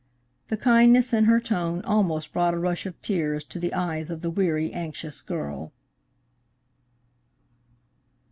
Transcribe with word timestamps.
The 0.47 0.57
kindness 0.57 1.13
in 1.13 1.25
her 1.25 1.39
tone 1.39 1.83
almost 1.83 2.33
brought 2.33 2.55
a 2.55 2.59
rush 2.59 2.87
of 2.87 2.99
tears 3.03 3.43
to 3.43 3.59
the 3.59 3.71
eyes 3.71 4.09
of 4.09 4.23
the 4.23 4.31
weary, 4.31 4.73
anxious 4.73 5.21
girl. 5.21 5.73